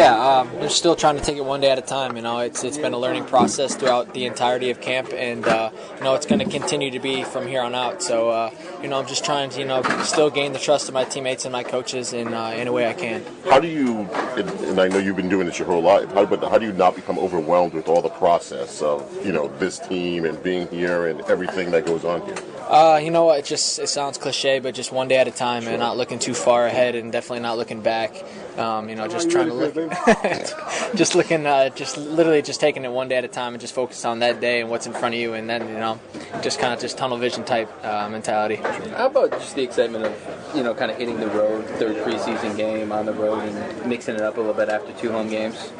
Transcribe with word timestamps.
yeah, 0.00 0.38
um, 0.38 0.52
we're 0.54 0.70
still 0.70 0.96
trying 0.96 1.16
to 1.16 1.22
take 1.22 1.36
it 1.36 1.44
one 1.44 1.60
day 1.60 1.70
at 1.70 1.78
a 1.78 1.82
time. 1.82 2.16
You 2.16 2.22
know, 2.22 2.38
it's 2.38 2.64
it's 2.64 2.78
been 2.78 2.94
a 2.94 2.98
learning 2.98 3.26
process 3.26 3.76
throughout 3.76 4.14
the 4.14 4.24
entirety 4.24 4.70
of 4.70 4.80
camp, 4.80 5.12
and 5.12 5.46
uh, 5.46 5.70
you 5.98 6.04
know 6.04 6.14
it's 6.14 6.24
going 6.24 6.38
to 6.38 6.46
continue 6.46 6.90
to 6.90 6.98
be 6.98 7.22
from 7.22 7.46
here 7.46 7.60
on 7.60 7.74
out. 7.74 8.02
So 8.02 8.30
uh, 8.30 8.50
you 8.82 8.88
know, 8.88 8.98
I'm 8.98 9.06
just 9.06 9.26
trying 9.26 9.50
to 9.50 9.60
you 9.60 9.66
know 9.66 9.82
still 10.04 10.30
gain 10.30 10.54
the 10.54 10.58
trust 10.58 10.88
of 10.88 10.94
my 10.94 11.04
teammates 11.04 11.44
and 11.44 11.52
my 11.52 11.62
coaches 11.62 12.14
in 12.14 12.32
uh, 12.32 12.48
in 12.50 12.66
a 12.66 12.72
way 12.72 12.88
I 12.88 12.94
can. 12.94 13.22
How 13.44 13.60
do 13.60 13.68
you, 13.68 14.08
and 14.36 14.80
I 14.80 14.88
know 14.88 14.98
you've 14.98 15.16
been 15.16 15.28
doing 15.28 15.46
this 15.46 15.58
your 15.58 15.68
whole 15.68 15.82
life, 15.82 16.08
but 16.14 16.42
how 16.44 16.56
do 16.56 16.64
you 16.64 16.72
not 16.72 16.96
become 16.96 17.18
overwhelmed 17.18 17.74
with 17.74 17.86
all 17.86 18.00
the 18.00 18.08
process 18.08 18.80
of 18.80 19.04
you 19.24 19.32
know 19.32 19.48
this 19.58 19.78
team 19.78 20.24
and 20.24 20.42
being 20.42 20.66
here 20.68 21.08
and 21.08 21.20
everything 21.22 21.70
that 21.72 21.84
goes 21.84 22.06
on 22.06 22.24
here? 22.24 22.59
Uh, 22.70 23.00
you 23.02 23.10
know 23.10 23.24
what? 23.24 23.40
It 23.40 23.46
just 23.46 23.80
it 23.80 23.88
sounds 23.88 24.16
cliche, 24.16 24.60
but 24.60 24.76
just 24.76 24.92
one 24.92 25.08
day 25.08 25.16
at 25.16 25.26
a 25.26 25.32
time, 25.32 25.66
and 25.66 25.80
not 25.80 25.96
looking 25.96 26.20
too 26.20 26.34
far 26.34 26.66
ahead, 26.66 26.94
and 26.94 27.10
definitely 27.10 27.40
not 27.40 27.58
looking 27.58 27.80
back. 27.80 28.14
Um, 28.56 28.88
you 28.88 28.94
know, 28.94 29.08
just 29.08 29.28
trying 29.28 29.48
to 29.48 29.54
look, 29.54 29.74
just 30.94 31.16
looking, 31.16 31.46
uh, 31.46 31.70
just 31.70 31.96
literally 31.98 32.42
just 32.42 32.60
taking 32.60 32.84
it 32.84 32.92
one 32.92 33.08
day 33.08 33.16
at 33.16 33.24
a 33.24 33.28
time, 33.28 33.54
and 33.54 33.60
just 33.60 33.74
focus 33.74 34.04
on 34.04 34.20
that 34.20 34.40
day 34.40 34.60
and 34.60 34.70
what's 34.70 34.86
in 34.86 34.92
front 34.92 35.16
of 35.16 35.20
you, 35.20 35.34
and 35.34 35.50
then 35.50 35.66
you 35.66 35.74
know, 35.74 35.98
just 36.42 36.60
kind 36.60 36.72
of 36.72 36.78
just 36.78 36.96
tunnel 36.96 37.18
vision 37.18 37.42
type 37.42 37.68
uh, 37.84 38.08
mentality. 38.08 38.56
How 38.56 39.06
about 39.06 39.32
just 39.32 39.56
the 39.56 39.62
excitement 39.62 40.04
of, 40.04 40.52
you 40.54 40.62
know, 40.62 40.72
kind 40.72 40.92
of 40.92 40.96
hitting 40.96 41.18
the 41.18 41.26
road, 41.26 41.64
third 41.70 41.96
preseason 42.06 42.56
game 42.56 42.92
on 42.92 43.04
the 43.04 43.12
road 43.12 43.40
and 43.40 43.86
mixing 43.86 44.14
it 44.14 44.20
up 44.20 44.36
a 44.36 44.40
little 44.40 44.54
bit 44.54 44.68
after 44.68 44.92
two 44.92 45.10
home 45.10 45.28
games? 45.28 45.72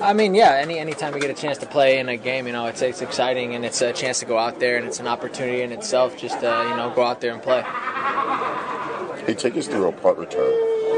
I 0.00 0.12
mean, 0.12 0.34
yeah. 0.34 0.58
Any 0.60 0.78
anytime 0.78 1.12
we 1.12 1.18
get 1.18 1.30
a 1.30 1.34
chance 1.34 1.58
to 1.58 1.66
play 1.66 1.98
in 1.98 2.08
a 2.08 2.16
game, 2.16 2.46
you 2.46 2.52
know, 2.52 2.66
it's 2.66 2.82
it's 2.82 3.02
exciting 3.02 3.56
and 3.56 3.64
it's 3.64 3.80
a 3.80 3.92
chance 3.92 4.20
to 4.20 4.26
go 4.26 4.38
out 4.38 4.60
there 4.60 4.76
and 4.76 4.86
it's 4.86 5.00
an 5.00 5.08
opportunity 5.08 5.62
in 5.62 5.72
itself 5.72 6.16
just 6.16 6.37
to 6.40 6.66
you 6.68 6.76
know 6.76 6.92
go 6.94 7.02
out 7.02 7.20
there 7.20 7.32
and 7.32 7.42
play. 7.42 7.62
Hey, 9.26 9.34
take 9.34 9.56
us 9.56 9.66
through 9.66 9.88
a 9.88 9.92
punt 9.92 10.18
return. 10.18 10.52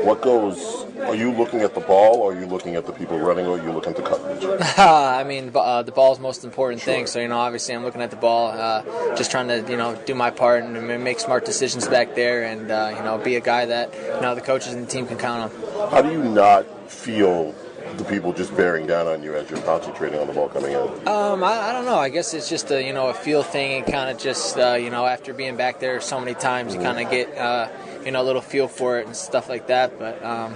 What 0.07 0.23
goes? 0.23 0.87
Are 1.01 1.15
you 1.15 1.33
looking 1.33 1.61
at 1.63 1.75
the 1.75 1.81
ball, 1.81 2.17
or 2.17 2.33
are 2.33 2.39
you 2.39 2.47
looking 2.47 2.77
at 2.77 2.87
the 2.87 2.93
people 2.93 3.19
running, 3.19 3.47
or 3.47 3.59
are 3.59 3.63
you 3.63 3.73
looking 3.73 3.91
at 3.91 3.97
the 3.97 4.03
coverage? 4.03 4.45
I 4.79 5.25
mean, 5.25 5.51
uh, 5.55 5.83
the 5.83 5.93
ball 5.93 6.13
is 6.13 6.21
most 6.21 6.45
important 6.45 6.83
thing. 6.83 7.07
So 7.07 7.21
you 7.21 7.29
know, 7.29 7.39
obviously, 7.39 7.75
I'm 7.75 7.85
looking 7.85 8.03
at 8.03 8.11
the 8.11 8.17
ball, 8.17 8.49
uh, 8.49 8.83
just 9.17 9.31
trying 9.31 9.49
to 9.49 9.69
you 9.71 9.77
know 9.77 10.01
do 10.07 10.15
my 10.15 10.31
part 10.31 10.63
and 10.63 11.03
make 11.03 11.21
smart 11.21 11.45
decisions 11.45 11.89
back 11.89 12.15
there, 12.15 12.45
and 12.45 12.71
uh, 12.71 12.95
you 12.97 13.03
know 13.03 13.19
be 13.19 13.37
a 13.37 13.41
guy 13.41 13.67
that 13.67 13.93
you 13.95 14.21
know 14.21 14.35
the 14.35 14.41
coaches 14.41 14.75
and 14.75 14.87
the 14.87 14.91
team 14.91 15.07
can 15.07 15.19
count 15.19 15.53
on. 15.53 15.91
How 15.91 16.03
do 16.03 16.11
you 16.13 16.23
not 16.23 16.67
feel 16.91 17.55
the 18.01 18.11
people 18.11 18.33
just 18.33 18.57
bearing 18.57 18.87
down 18.87 19.07
on 19.07 19.23
you 19.23 19.35
as 19.35 19.49
you're 19.51 19.61
concentrating 19.61 20.19
on 20.19 20.27
the 20.27 20.33
ball 20.33 20.49
coming 20.49 20.73
in? 20.73 21.09
Um, 21.09 21.45
I, 21.45 21.69
I 21.69 21.73
don't 21.73 21.85
know. 21.85 21.99
I 21.99 22.09
guess 22.09 22.35
it's 22.35 22.49
just 22.49 22.71
a 22.71 22.83
you 22.83 22.93
know 22.93 23.09
a 23.09 23.15
feel 23.15 23.43
thing, 23.43 23.83
and 23.83 23.93
kind 23.93 24.11
of 24.11 24.19
just 24.19 24.59
uh, 24.59 24.75
you 24.75 24.91
know 24.91 25.07
after 25.07 25.33
being 25.33 25.57
back 25.57 25.81
there 25.81 26.01
so 26.01 26.19
many 26.19 26.35
times, 26.35 26.75
you 26.75 26.81
kind 26.81 26.99
of 26.99 27.11
get 27.11 27.37
uh, 27.37 27.69
you 28.05 28.11
know 28.11 28.23
a 28.23 28.25
little 28.25 28.43
feel 28.43 28.69
for 28.69 28.99
it 28.99 29.07
and 29.07 29.15
stuff 29.15 29.49
like 29.49 29.67
that. 29.69 29.99
But 29.99 30.23
um, 30.25 30.55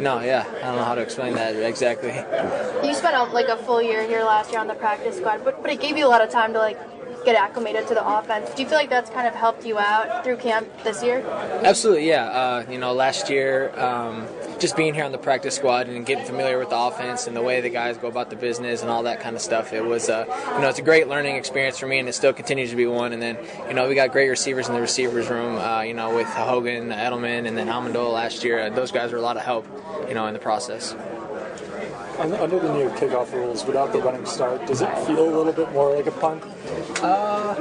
no, 0.00 0.20
yeah, 0.20 0.44
I 0.58 0.66
don't 0.66 0.76
know 0.76 0.84
how 0.84 0.94
to 0.94 1.02
explain 1.02 1.34
that 1.34 1.56
exactly. 1.56 2.10
You 2.86 2.94
spent 2.94 3.16
a, 3.16 3.24
like 3.24 3.48
a 3.48 3.56
full 3.56 3.82
year 3.82 4.06
here 4.06 4.24
last 4.24 4.50
year 4.50 4.60
on 4.60 4.66
the 4.66 4.74
practice 4.74 5.16
squad, 5.16 5.44
but 5.44 5.62
but 5.62 5.70
it 5.70 5.80
gave 5.80 5.96
you 5.96 6.06
a 6.06 6.10
lot 6.10 6.22
of 6.22 6.30
time 6.30 6.52
to 6.52 6.58
like 6.58 6.78
get 7.24 7.36
acclimated 7.36 7.86
to 7.88 7.94
the 7.94 8.06
offense. 8.06 8.50
Do 8.54 8.62
you 8.62 8.68
feel 8.68 8.78
like 8.78 8.90
that's 8.90 9.10
kind 9.10 9.26
of 9.26 9.34
helped 9.34 9.64
you 9.64 9.78
out 9.78 10.24
through 10.24 10.36
camp 10.36 10.68
this 10.84 11.02
year? 11.02 11.20
Absolutely, 11.64 12.08
yeah. 12.08 12.24
Uh, 12.26 12.70
you 12.70 12.78
know, 12.78 12.92
last 12.92 13.30
year, 13.30 13.72
um, 13.78 14.26
just 14.58 14.76
being 14.76 14.94
here 14.94 15.04
on 15.04 15.12
the 15.12 15.18
practice 15.18 15.56
squad 15.56 15.88
and 15.88 16.06
getting 16.06 16.24
familiar 16.24 16.58
with 16.58 16.70
the 16.70 16.78
offense 16.78 17.26
and 17.26 17.36
the 17.36 17.42
way 17.42 17.60
the 17.60 17.68
guys 17.68 17.96
go 17.98 18.08
about 18.08 18.30
the 18.30 18.36
business 18.36 18.82
and 18.82 18.90
all 18.90 19.02
that 19.04 19.20
kind 19.20 19.34
of 19.34 19.42
stuff, 19.42 19.72
it 19.72 19.84
was, 19.84 20.08
uh, 20.08 20.24
you 20.54 20.60
know, 20.60 20.68
it's 20.68 20.78
a 20.78 20.82
great 20.82 21.08
learning 21.08 21.36
experience 21.36 21.78
for 21.78 21.86
me, 21.86 21.98
and 21.98 22.08
it 22.08 22.12
still 22.12 22.32
continues 22.32 22.70
to 22.70 22.76
be 22.76 22.86
one. 22.86 23.12
And 23.12 23.22
then, 23.22 23.38
you 23.68 23.74
know, 23.74 23.88
we 23.88 23.94
got 23.94 24.12
great 24.12 24.28
receivers 24.28 24.68
in 24.68 24.74
the 24.74 24.80
receivers 24.80 25.28
room, 25.28 25.56
uh, 25.56 25.82
you 25.82 25.94
know, 25.94 26.14
with 26.14 26.28
Hogan, 26.28 26.90
Edelman, 26.90 27.46
and 27.46 27.56
then 27.56 27.68
Amendola 27.68 28.12
last 28.12 28.44
year. 28.44 28.60
Uh, 28.60 28.70
those 28.70 28.92
guys 28.92 29.12
were 29.12 29.18
a 29.18 29.22
lot 29.22 29.36
of 29.36 29.42
help, 29.42 29.66
you 30.08 30.14
know, 30.14 30.26
in 30.26 30.34
the 30.34 30.40
process. 30.40 30.94
Under 32.18 32.58
the 32.58 32.72
new 32.72 32.88
kickoff 32.90 33.32
rules, 33.32 33.64
without 33.64 33.92
the 33.92 34.00
running 34.00 34.26
start, 34.26 34.66
does 34.66 34.82
it 34.82 34.98
feel 35.06 35.20
a 35.20 35.34
little 35.36 35.52
bit 35.52 35.72
more 35.72 35.94
like 35.94 36.06
a 36.06 36.10
punt? 36.12 36.42
Uh, 37.02 37.54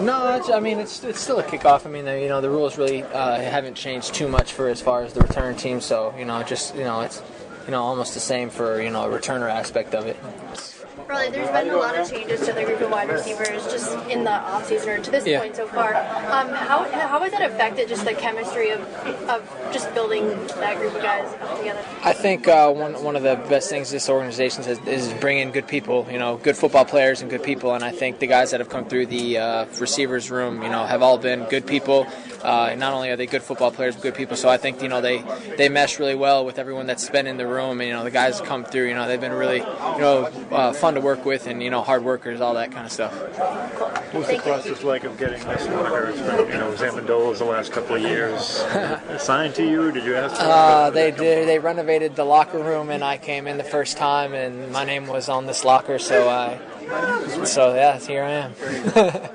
no, 0.00 0.42
I 0.52 0.60
mean 0.60 0.78
it's 0.78 1.02
it's 1.04 1.20
still 1.20 1.38
a 1.38 1.42
kickoff. 1.42 1.86
I 1.86 1.90
mean, 1.90 2.06
you 2.06 2.28
know, 2.28 2.40
the 2.40 2.50
rules 2.50 2.76
really 2.76 3.02
uh, 3.02 3.40
haven't 3.40 3.74
changed 3.74 4.14
too 4.14 4.28
much 4.28 4.52
for 4.52 4.68
as 4.68 4.80
far 4.80 5.02
as 5.02 5.12
the 5.12 5.20
return 5.20 5.56
team. 5.56 5.80
So 5.80 6.14
you 6.18 6.24
know, 6.24 6.42
just 6.42 6.74
you 6.74 6.84
know, 6.84 7.00
it's 7.00 7.22
you 7.66 7.70
know 7.70 7.82
almost 7.82 8.14
the 8.14 8.20
same 8.20 8.50
for 8.50 8.82
you 8.82 8.90
know 8.90 9.10
a 9.10 9.18
returner 9.18 9.48
aspect 9.48 9.94
of 9.94 10.06
it. 10.06 10.16
Really, 11.08 11.30
there's 11.30 11.48
been 11.50 11.70
a 11.70 11.76
lot 11.76 11.96
of 11.98 12.10
changes 12.10 12.40
to 12.46 12.52
the 12.52 12.64
group 12.64 12.82
of 12.82 12.90
wide 12.90 13.08
receivers 13.08 13.64
just 13.72 13.96
in 14.10 14.24
the 14.24 14.30
offseason 14.30 14.98
or 14.98 15.02
to 15.02 15.10
this 15.10 15.26
Yeah. 15.26 15.40
point 15.40 15.56
so 15.56 15.66
far. 15.66 15.94
Um, 15.94 16.50
how, 16.50 16.84
how 16.84 17.20
has 17.20 17.32
that 17.32 17.50
affected 17.50 17.88
just 17.88 18.04
the 18.04 18.12
chemistry 18.12 18.70
of, 18.70 18.80
of 19.26 19.70
just 19.72 19.92
building 19.94 20.28
that 20.60 20.76
group 20.76 20.94
of 20.94 21.00
guys 21.00 21.26
up 21.40 21.56
together? 21.56 21.80
I 22.04 22.12
think 22.12 22.46
uh, 22.46 22.70
one 22.70 23.02
one 23.02 23.16
of 23.16 23.22
the 23.22 23.36
best 23.48 23.70
things 23.70 23.90
this 23.90 24.10
organization 24.10 24.64
has 24.64 24.78
is 24.86 25.10
bringing 25.14 25.50
good 25.50 25.66
people. 25.66 26.06
You 26.10 26.18
know, 26.18 26.36
good 26.36 26.58
football 26.58 26.84
players 26.84 27.22
and 27.22 27.30
good 27.30 27.42
people. 27.42 27.72
And 27.74 27.82
I 27.82 27.90
think 27.90 28.18
the 28.18 28.26
guys 28.26 28.50
that 28.50 28.60
have 28.60 28.68
come 28.68 28.84
through 28.86 29.06
the 29.06 29.38
uh, 29.38 29.64
receivers 29.80 30.30
room, 30.30 30.62
you 30.62 30.68
know, 30.68 30.84
have 30.84 31.00
all 31.00 31.16
been 31.16 31.44
good 31.44 31.66
people. 31.66 32.06
Uh, 32.42 32.74
not 32.78 32.92
only 32.92 33.08
are 33.10 33.16
they 33.16 33.26
good 33.26 33.42
football 33.42 33.70
players, 33.72 33.94
but 33.96 34.02
good 34.02 34.14
people. 34.14 34.36
So 34.36 34.48
I 34.50 34.58
think 34.58 34.82
you 34.82 34.88
know 34.88 35.00
they 35.00 35.24
they 35.56 35.70
mesh 35.70 35.98
really 35.98 36.14
well 36.14 36.44
with 36.44 36.58
everyone 36.58 36.86
that's 36.86 37.08
been 37.08 37.26
in 37.26 37.38
the 37.38 37.46
room. 37.46 37.80
And 37.80 37.88
you 37.88 37.94
know, 37.94 38.04
the 38.04 38.10
guys 38.10 38.40
come 38.42 38.62
through. 38.64 38.88
You 38.88 38.94
know, 38.94 39.08
they've 39.08 39.20
been 39.20 39.32
really 39.32 39.56
you 39.58 39.98
know 40.04 40.30
uh, 40.50 40.72
fun 40.74 40.94
to 40.94 40.97
work 40.98 41.24
with, 41.24 41.46
and 41.46 41.62
you 41.62 41.70
know, 41.70 41.82
hard 41.82 42.04
workers, 42.04 42.40
all 42.40 42.54
that 42.54 42.70
kind 42.72 42.86
of 42.86 42.92
stuff. 42.92 43.12
What's 44.12 44.28
the 44.28 44.38
process 44.38 44.82
like 44.82 45.04
of 45.04 45.18
getting 45.18 45.42
this 45.46 45.66
locker? 45.68 46.06
It's 46.08 46.20
been, 46.20 46.46
you 46.48 46.54
know, 46.54 46.68
it 46.68 46.72
the 47.38 47.44
last 47.44 47.72
couple 47.72 47.96
of 47.96 48.02
years. 48.02 48.60
Assigned 49.08 49.54
to 49.56 49.68
you? 49.68 49.92
Did 49.92 50.04
you 50.04 50.14
ask 50.16 50.36
for 50.36 50.42
Uh, 50.42 50.88
it? 50.88 50.94
they 50.94 51.10
did. 51.10 51.48
They 51.48 51.58
renovated 51.58 52.16
the 52.16 52.24
locker 52.24 52.58
room, 52.58 52.90
and 52.90 53.02
I 53.04 53.18
came 53.18 53.46
in 53.46 53.58
the 53.58 53.64
first 53.64 53.96
time, 53.96 54.32
and 54.34 54.70
my 54.72 54.84
name 54.84 55.06
was 55.06 55.28
on 55.28 55.46
this 55.46 55.64
locker. 55.64 55.98
So 55.98 56.28
I, 56.28 56.58
so 57.44 57.74
yeah, 57.74 57.98
here 57.98 58.22
I 58.24 58.30
am. 58.30 58.54